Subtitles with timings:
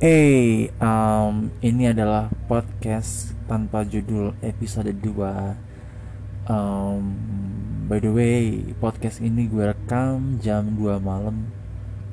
[0.00, 5.04] Hey, um, ini adalah podcast tanpa judul episode 2
[6.48, 7.04] um,
[7.84, 11.52] By the way, podcast ini gue rekam jam 2 malam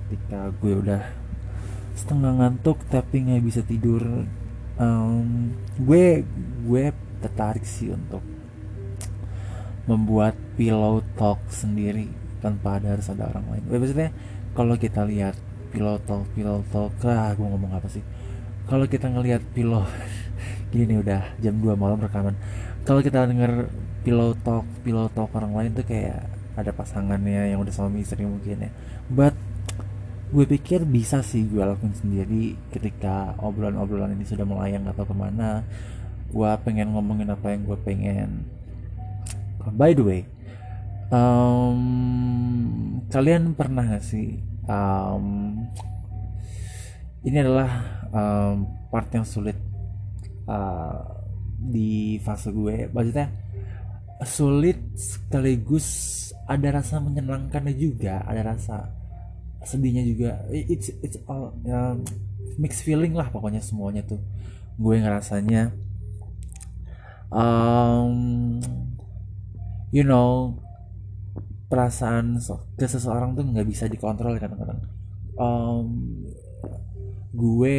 [0.03, 0.99] Ketika gue udah
[1.95, 4.03] setengah ngantuk tapi nggak bisa tidur
[4.75, 6.27] um, Gue
[6.67, 6.91] gue
[7.23, 8.19] tertarik sih untuk
[9.87, 12.11] membuat pillow talk sendiri
[12.43, 13.63] tanpa ada harus ada orang lain.
[13.71, 14.11] Maksudnya
[14.51, 15.39] kalau kita lihat
[15.69, 18.03] pillow talk pillow talk gue ngomong apa sih?
[18.67, 19.85] Kalau kita ngelihat pillow
[20.73, 22.35] gini udah jam 2 malam rekaman.
[22.83, 23.71] Kalau kita denger
[24.03, 24.35] pillow
[25.11, 26.27] talk orang lain tuh kayak
[26.57, 28.71] ada pasangannya yang udah suami istri mungkin ya.
[29.07, 29.35] But
[30.27, 35.63] gue pikir bisa sih gue lakuin sendiri ketika obrolan-obrolan ini sudah melayang atau ke mana.
[36.27, 38.43] Gue pengen ngomongin apa yang gue pengen.
[39.75, 40.21] By the way
[41.11, 41.79] um,
[43.07, 45.25] kalian pernah gak sih um,
[47.23, 47.71] ini adalah
[48.13, 49.57] um, part yang sulit
[50.47, 51.01] uh,
[51.57, 52.87] di fase gue.
[52.91, 53.27] Maksudnya
[54.23, 55.87] sulit sekaligus
[56.47, 58.93] ada rasa menyenangkannya juga ada rasa
[59.67, 60.31] sedihnya juga.
[60.53, 62.07] It's it's all um,
[62.55, 64.21] mixed feeling lah pokoknya semuanya tuh.
[64.77, 65.73] Gue ngerasanya
[67.33, 68.61] um,
[69.91, 70.55] you know
[71.67, 72.39] perasaan
[72.79, 74.81] ke seseorang tuh nggak bisa dikontrol kadang-kadang.
[75.37, 75.87] Um,
[77.35, 77.77] gue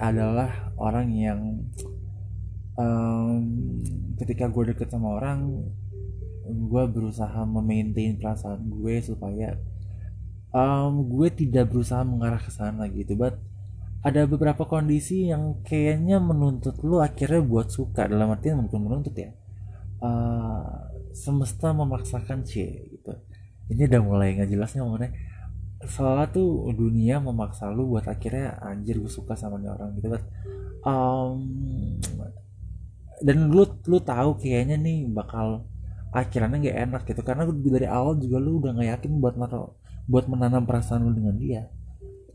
[0.00, 1.40] adalah orang yang
[2.80, 3.44] um,
[4.16, 5.68] ketika gue deket sama orang
[6.46, 9.58] gue berusaha memaintain perasaan gue supaya
[10.54, 13.18] um, gue tidak berusaha mengarah ke sana gitu.
[13.18, 13.36] But
[14.00, 19.34] ada beberapa kondisi yang kayaknya menuntut lu akhirnya buat suka dalam artian mungkin menuntut ya.
[19.96, 22.76] Uh, semesta memaksakan C
[23.72, 25.12] ini udah mulai nggak jelas nih ngomongnya
[25.86, 30.22] soalnya tuh dunia memaksa lu buat akhirnya anjir gue suka sama nih orang gitu kan
[30.86, 31.40] um,
[33.20, 35.64] dan lu lu tahu kayaknya nih bakal
[36.12, 37.20] akhirnya nggak enak gitu.
[37.24, 39.72] Karena dari awal juga lu udah nggak yakin buat naruh
[40.06, 41.62] buat menanam perasaan lu dengan dia.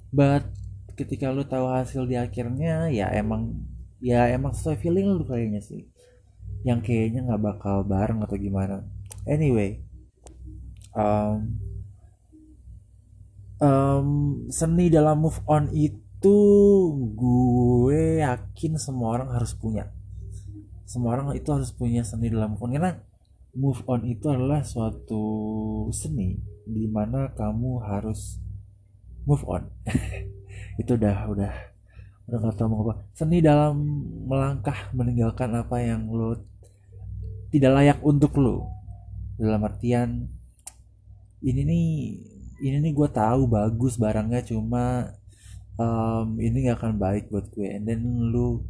[0.09, 0.45] But
[0.97, 3.57] ketika lu tahu hasil di akhirnya ya emang
[4.01, 5.85] ya emang sesuai feeling lu kayaknya sih.
[6.65, 8.85] Yang kayaknya nggak bakal bareng atau gimana.
[9.29, 9.81] Anyway
[10.95, 11.37] um,
[13.61, 14.07] um,
[14.49, 16.37] seni dalam move on itu
[17.15, 19.89] gue yakin semua orang harus punya.
[20.85, 22.71] Semua orang itu harus punya seni dalam move on.
[22.75, 22.93] Karena
[23.55, 25.23] move on itu adalah suatu
[25.91, 28.39] seni di mana kamu harus
[29.25, 29.67] move on.
[30.81, 31.53] Itu udah udah
[32.31, 33.03] udah gak tau mau apa.
[33.11, 33.75] Seni dalam
[34.25, 36.37] melangkah meninggalkan apa yang lo
[37.51, 38.71] tidak layak untuk lo.
[39.35, 40.31] Dalam artian
[41.41, 41.87] ini nih
[42.61, 45.17] ini nih gue tahu bagus barangnya cuma
[45.81, 47.67] um, ini gak akan baik buat gue.
[47.73, 48.61] And then lu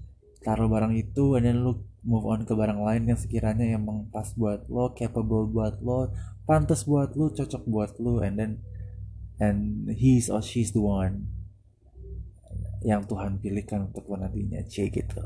[0.42, 4.26] taruh barang itu and then lu move on ke barang lain yang sekiranya emang pas
[4.34, 6.10] buat lo capable buat lo
[6.50, 8.52] pantas buat lo cocok buat lo and then
[9.38, 11.30] and he's or she's the one
[12.82, 14.66] yang Tuhan pilihkan untuk nantinya.
[14.66, 15.22] C gitu.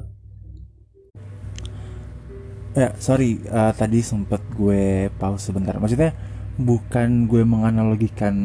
[2.76, 5.80] Ya sorry uh, tadi sempet gue pause sebentar.
[5.80, 6.12] Maksudnya
[6.56, 8.36] bukan gue menganalogikan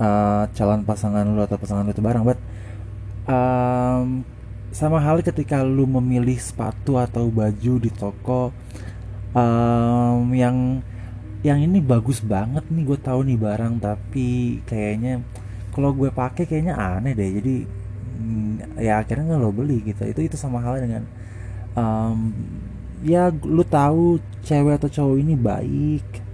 [0.00, 2.40] uh, calon pasangan lu atau pasangan lu itu barang but
[3.28, 4.24] um,
[4.72, 8.52] sama hal ketika lu memilih sepatu atau baju di toko
[9.36, 10.80] um, yang
[11.44, 15.22] yang ini bagus banget nih gue tahu nih barang tapi kayaknya
[15.76, 17.30] kalau gue pakai kayaknya aneh deh.
[17.36, 17.56] Jadi
[18.18, 20.02] mm, ya akhirnya nggak lo beli gitu.
[20.08, 21.04] Itu itu sama halnya dengan
[21.76, 22.32] um,
[23.04, 26.25] ya lu tahu cewek atau cowok ini baik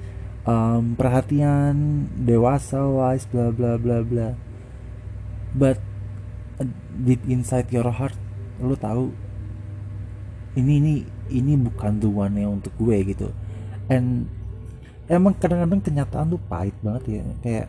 [0.47, 4.29] um, perhatian dewasa wise bla bla bla bla.
[5.53, 5.79] But
[6.59, 6.69] uh,
[7.03, 8.17] deep inside your heart
[8.63, 9.11] lu tahu
[10.55, 10.95] ini ini
[11.33, 11.99] ini bukan
[12.37, 13.29] yang untuk gue gitu.
[13.89, 14.29] And
[15.09, 17.23] emang kadang-kadang kenyataan tuh pahit banget ya.
[17.41, 17.69] Kayak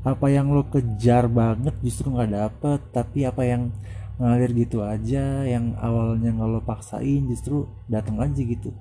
[0.00, 3.68] apa yang lo kejar banget justru nggak dapet tapi apa yang
[4.16, 8.72] ngalir gitu aja yang awalnya nggak lo paksain justru datang aja gitu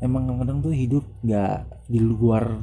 [0.00, 2.60] emang kadang tuh hidup nggak di luar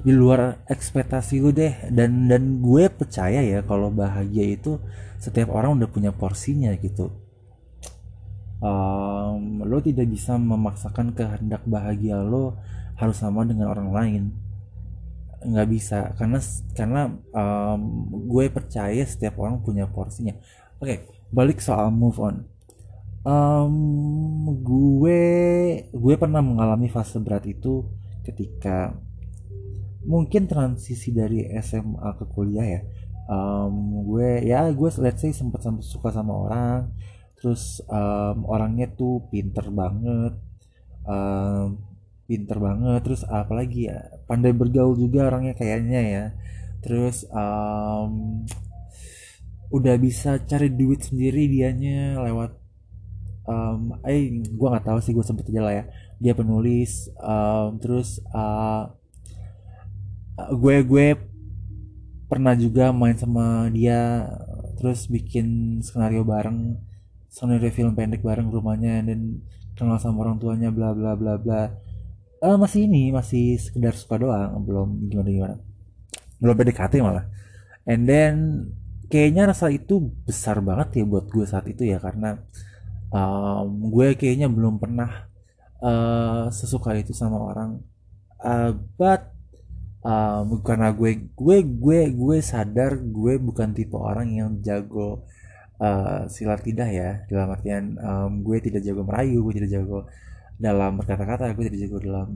[0.00, 1.72] di luar ekspektasi lu deh.
[1.88, 4.76] Dan dan gue percaya ya kalau bahagia itu
[5.20, 7.12] setiap orang udah punya porsinya gitu.
[8.60, 12.60] Um, lo tidak bisa memaksakan kehendak bahagia lo
[13.00, 14.22] harus sama dengan orang lain.
[15.40, 16.38] Nggak bisa karena
[16.76, 17.02] karena
[17.32, 17.80] um,
[18.28, 20.36] gue percaya setiap orang punya porsinya.
[20.80, 20.98] Oke okay,
[21.32, 22.44] balik soal move on
[23.24, 23.74] um,
[24.60, 25.22] gue
[25.92, 27.84] gue pernah mengalami fase berat itu
[28.24, 28.96] ketika
[30.04, 32.80] mungkin transisi dari SMA ke kuliah ya.
[33.30, 36.90] Um, gue ya gue let's say sempat suka sama orang
[37.38, 40.34] terus um, orangnya tuh pinter banget
[41.08, 41.78] um,
[42.28, 46.24] pinter banget terus apalagi ya pandai bergaul juga orangnya kayaknya ya.
[46.80, 48.44] Terus um,
[49.70, 52.59] udah bisa cari duit sendiri dianya lewat
[53.50, 55.84] um, eh gue nggak tahu sih gue sempet aja lah ya.
[56.22, 58.86] Dia penulis um, terus uh,
[60.54, 61.06] gue gue
[62.30, 64.30] pernah juga main sama dia
[64.78, 66.78] terus bikin skenario bareng
[67.26, 69.42] skenario film pendek bareng rumahnya dan
[69.74, 71.74] kenal sama orang tuanya bla bla bla bla.
[72.40, 75.56] Uh, masih ini masih sekedar suka doang belum gimana gimana.
[76.40, 77.26] Belum PDKT malah.
[77.84, 78.34] And then
[79.10, 82.40] kayaknya rasa itu besar banget ya buat gue saat itu ya karena
[83.10, 85.30] um, gue kayaknya belum pernah
[85.82, 87.82] uh, sesuka itu sama orang.
[88.40, 89.34] Uh, but
[90.00, 95.26] um, karena gue gue gue gue sadar gue bukan tipe orang yang jago
[95.82, 97.10] uh, silat tidak ya.
[97.28, 100.08] Dalam artian um, gue tidak jago merayu gue tidak jago
[100.60, 102.28] dalam berkata-kata gue tidak jago dalam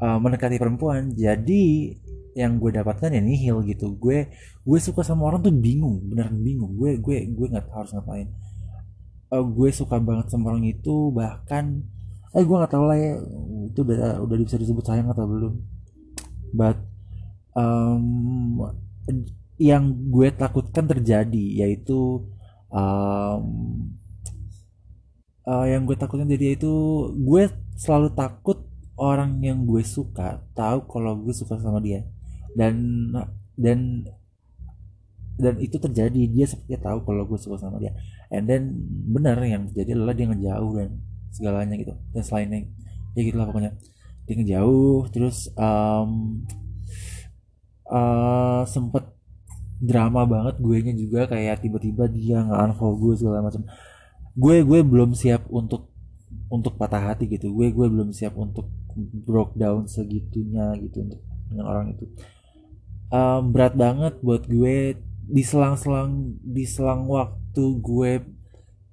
[0.00, 1.12] uh, mendekati perempuan.
[1.12, 1.92] Jadi
[2.36, 3.96] yang gue dapatkan ya nihil gitu.
[3.96, 4.28] Gue
[4.64, 6.72] gue suka sama orang tuh bingung beneran bingung.
[6.76, 8.28] Gue gue gue nggak harus ngapain
[9.32, 11.82] uh, gue suka banget sama orang itu bahkan
[12.36, 13.16] eh gue nggak tahu lah ya
[13.72, 15.54] itu udah udah bisa disebut sayang atau belum.
[16.52, 16.78] But
[17.56, 18.60] um,
[19.56, 22.28] yang gue takutkan terjadi yaitu
[22.68, 23.44] um,
[25.48, 26.74] uh, yang gue takutkan jadi itu
[27.16, 27.48] gue
[27.80, 32.04] selalu takut orang yang gue suka tahu kalau gue suka sama dia.
[32.56, 33.08] Dan
[33.56, 34.04] dan
[35.36, 37.92] dan itu terjadi dia seperti tahu kalau gue suka sama dia.
[38.32, 38.72] And then
[39.12, 40.88] benar yang terjadi adalah dia ngejauh dan
[41.28, 41.92] segalanya gitu.
[42.16, 42.58] Dan selainnya
[43.12, 43.72] ya gitulah pokoknya.
[44.26, 46.42] Dia ngejauh terus um,
[47.86, 49.12] uh, sempet
[49.76, 53.62] drama banget gue nya juga kayak tiba-tiba dia nggak unfollow gue segala macam.
[54.32, 55.92] Gue gue belum siap untuk
[56.48, 57.52] untuk patah hati gitu.
[57.52, 61.20] Gue gue belum siap untuk broke down segitunya gitu untuk
[61.52, 62.08] dengan orang itu.
[63.12, 68.12] Um, berat banget buat gue di selang-selang di selang waktu gue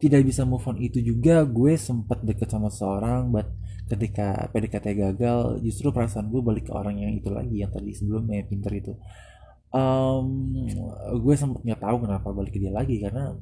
[0.01, 3.47] tidak bisa move on itu juga gue sempat deket sama seorang but
[3.87, 8.43] ketika PDKT gagal justru perasaan gue balik ke orang yang itu lagi yang tadi sebelumnya
[8.47, 8.93] pinter itu.
[9.73, 10.53] Um,
[11.17, 13.33] gue sempat nggak tahu kenapa balik ke dia lagi karena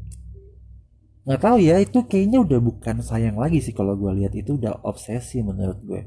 [1.21, 4.81] nggak tahu ya itu kayaknya udah bukan sayang lagi sih kalau gue lihat itu udah
[4.83, 6.01] obsesi menurut gue.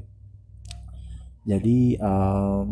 [1.45, 2.69] Jadi um,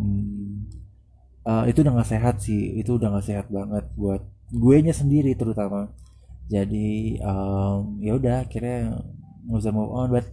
[1.46, 2.80] uh, itu udah gak sehat sih.
[2.80, 5.88] Itu udah gak sehat banget buat gue nya sendiri terutama.
[6.48, 9.00] Jadi um, ya udah akhirnya
[9.48, 10.08] nggak bisa move on.
[10.12, 10.26] But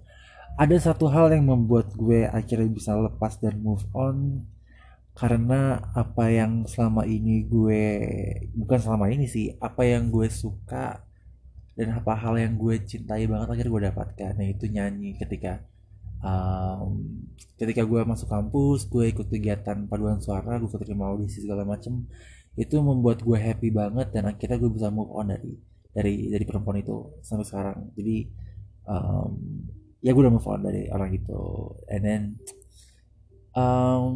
[0.60, 4.44] ada satu hal yang membuat gue akhirnya bisa lepas dan move on
[5.12, 7.84] karena apa yang selama ini gue
[8.56, 11.04] bukan selama ini sih apa yang gue suka
[11.75, 15.64] dan apa hal yang gue cintai banget akhirnya gue dapatkan yaitu nyanyi ketika
[16.21, 17.01] um,
[17.57, 22.09] ketika gue masuk kampus gue ikut kegiatan paduan suara gue keterima audisi segala macem
[22.59, 25.56] itu membuat gue happy banget dan akhirnya gue bisa move on dari
[25.91, 27.77] dari dari perempuan itu sampai sekarang.
[27.95, 28.18] Jadi
[28.88, 29.31] um,
[30.03, 31.39] ya gue udah move on dari orang itu.
[31.88, 32.21] And then
[33.56, 34.15] um,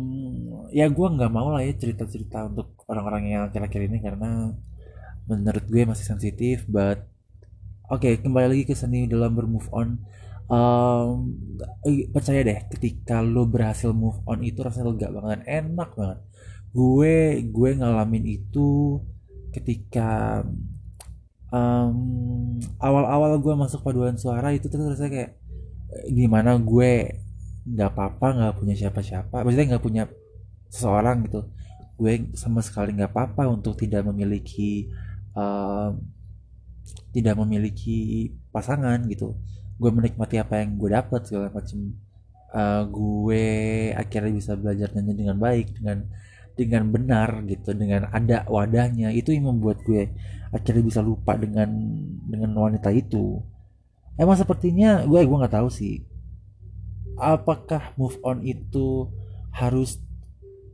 [0.72, 4.52] ya gue nggak mau lah ya cerita-cerita untuk orang-orang yang akhir-akhir ini karena
[5.26, 7.08] menurut gue masih sensitif but
[7.90, 9.98] oke okay, kembali lagi ke seni dalam bermove on
[10.50, 11.34] um,
[12.14, 16.20] percaya deh ketika lo berhasil move on itu rasanya lega banget enak banget.
[16.76, 19.00] Gue gue ngalamin itu
[19.56, 20.44] ketika
[21.50, 25.32] um, awal-awal gue masuk paduan suara itu tuh rasanya kayak
[26.12, 27.22] gimana gue?
[27.66, 29.42] Nggak apa-apa nggak punya siapa-siapa.
[29.42, 30.04] Maksudnya nggak punya
[30.70, 31.50] seseorang gitu.
[31.96, 34.92] Gue sama sekali nggak apa-apa untuk tidak memiliki
[35.34, 35.96] um,
[37.16, 39.34] tidak memiliki pasangan gitu
[39.76, 41.80] gue menikmati apa yang gue dapat segala macam
[42.56, 43.46] uh, gue
[43.92, 45.98] akhirnya bisa belajar nyanyi dengan baik dengan
[46.56, 49.12] dengan benar gitu dengan ada wadahnya.
[49.12, 50.12] Itu yang membuat gue
[50.56, 51.68] akhirnya bisa lupa dengan
[52.28, 53.44] dengan wanita itu.
[54.16, 56.16] Emang sepertinya gue gue nggak tahu sih
[57.20, 59.08] apakah move on itu
[59.56, 60.00] harus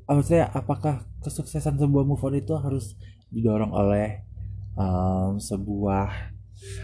[0.10, 2.98] maksudnya apakah kesuksesan sebuah move on itu harus
[3.30, 4.26] didorong oleh
[4.76, 6.34] um, sebuah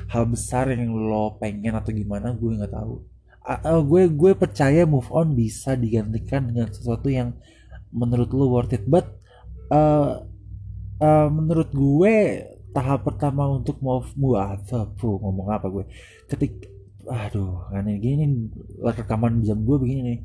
[0.09, 2.95] hal besar yang lo pengen atau gimana gue nggak tahu.
[3.47, 7.31] Uh, gue gue percaya move on bisa digantikan dengan sesuatu yang
[7.95, 8.83] menurut lu worth it.
[8.83, 9.07] But
[9.71, 10.27] uh,
[10.99, 12.15] uh, menurut gue
[12.75, 15.85] tahap pertama untuk mau buat apa ngomong apa gue?
[16.27, 16.67] Ketik
[17.07, 18.51] aduh aneh gini
[18.83, 20.19] rekaman jam gue begini nih.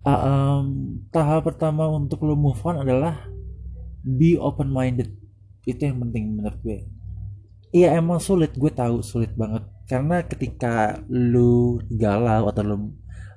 [0.00, 0.64] Uh, um,
[1.12, 3.30] tahap pertama untuk lo move on adalah
[4.00, 5.12] be open minded
[5.68, 6.78] itu yang penting menurut gue
[7.74, 8.54] iya emang sulit.
[8.54, 9.66] Gue tahu sulit banget.
[9.90, 12.76] Karena ketika lu galau atau lu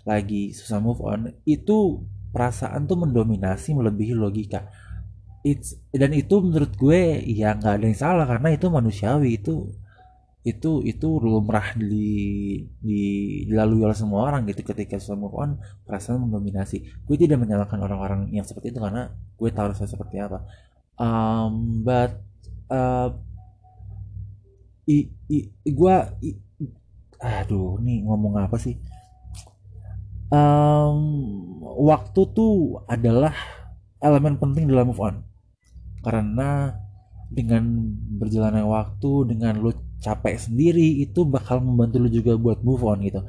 [0.04, 4.68] lagi susah move on itu perasaan tuh mendominasi melebihi logika.
[5.44, 8.26] It's dan itu menurut gue ya nggak ada yang salah.
[8.30, 9.40] Karena itu manusiawi.
[9.42, 9.74] Itu
[10.44, 13.02] itu itu lumrah di, di
[13.48, 14.62] dilalui oleh semua orang gitu.
[14.66, 15.50] Ketika susah move on
[15.88, 17.06] perasaan mendominasi.
[17.08, 20.40] Gue tidak menyalahkan orang-orang yang seperti itu karena gue tahu rasanya seperti apa.
[20.94, 22.22] Um, but
[22.70, 23.10] uh,
[24.88, 25.38] i, i,
[25.70, 25.96] gue
[27.24, 28.76] aduh nih ngomong apa sih?
[30.34, 31.00] Um,
[31.80, 33.32] waktu tuh adalah
[34.04, 35.16] elemen penting dalam move on.
[36.04, 36.76] Karena
[37.32, 37.64] dengan
[38.20, 39.72] berjalannya waktu dengan lu
[40.04, 43.24] capek sendiri itu bakal membantu lu juga buat move on gitu.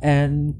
[0.00, 0.56] And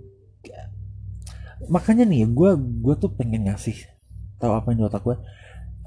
[1.69, 2.51] makanya nih gue
[2.85, 3.89] gue tuh pengen ngasih
[4.37, 5.17] tahu apa yang di otak gue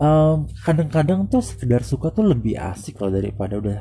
[0.02, 3.80] um, kadang-kadang tuh sekedar suka tuh lebih asik kalau daripada udah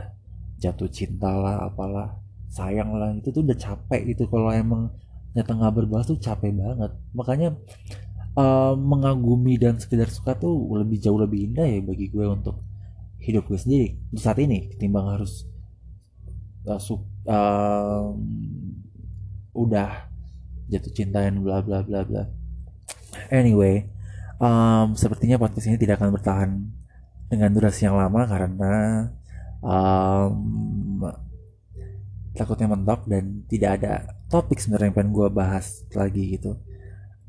[0.57, 2.17] jatuh cinta lah apalah
[2.49, 4.25] sayang lah itu tuh udah capek gitu.
[4.31, 4.93] Kalau emang
[5.37, 6.93] nyata nggak berbahas tuh capek banget.
[7.13, 7.49] Makanya
[8.37, 12.57] uh, mengagumi dan sekedar suka tuh lebih jauh lebih indah ya bagi gue untuk
[13.21, 13.89] hidup gue sendiri.
[14.09, 15.45] Di saat ini ketimbang harus
[16.65, 16.97] uh, su
[17.29, 18.13] uh,
[19.57, 19.91] udah
[20.69, 22.25] jatuh cinta dan bla bla bla bla.
[23.29, 23.89] Anyway
[24.41, 26.51] um, sepertinya podcast ini tidak akan bertahan
[27.27, 28.75] dengan durasi yang lama karena
[29.65, 31.01] um,
[32.37, 33.93] takutnya mentok dan tidak ada
[34.29, 36.61] topik sebenarnya yang pengen gue bahas lagi gitu.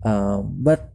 [0.04, 0.94] Um, but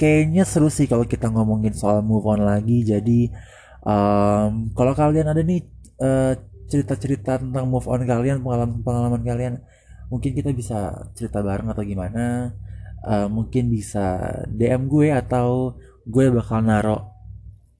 [0.00, 2.82] kayaknya seru sih kalau kita ngomongin soal move on lagi.
[2.82, 3.28] Jadi
[3.84, 5.60] um, kalau kalian ada nih
[6.00, 6.32] uh,
[6.70, 9.54] cerita-cerita tentang move on kalian pengalaman-pengalaman kalian
[10.10, 12.56] mungkin kita bisa cerita bareng atau gimana.
[13.00, 15.72] Uh, mungkin bisa DM gue atau
[16.04, 17.08] gue bakal naro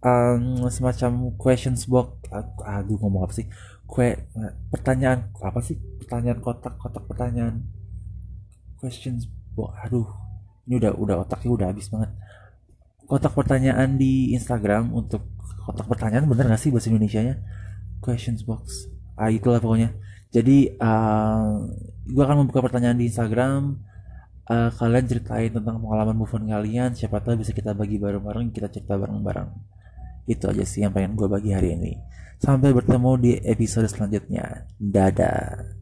[0.00, 2.19] um, semacam questions box
[2.64, 3.46] aduh ngomong apa sih?
[3.84, 4.14] Kue
[4.70, 5.76] pertanyaan apa sih?
[5.98, 7.66] Pertanyaan kotak kotak pertanyaan.
[8.78, 10.06] Questions box aduh.
[10.70, 12.10] Ini udah udah otaknya udah habis banget.
[13.10, 15.26] Kotak pertanyaan di Instagram untuk
[15.66, 17.34] kotak pertanyaan bener gak sih bahasa Indonesia nya
[17.98, 18.86] questions box.
[19.18, 19.92] Ah itulah pokoknya.
[20.30, 21.66] Jadi uh,
[22.06, 23.76] gue akan membuka pertanyaan di Instagram.
[24.50, 26.90] Uh, kalian ceritain tentang pengalaman move on kalian.
[26.94, 29.69] Siapa tahu bisa kita bagi bareng-bareng kita cerita bareng-bareng
[30.26, 31.92] itu aja sih yang pengen gue bagi hari ini.
[32.40, 34.64] Sampai bertemu di episode selanjutnya.
[34.80, 35.76] Dadah